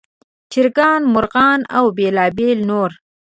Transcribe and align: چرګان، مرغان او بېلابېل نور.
چرګان، 0.51 1.01
مرغان 1.13 1.59
او 1.77 1.85
بېلابېل 1.97 2.59
نور. 2.69 2.91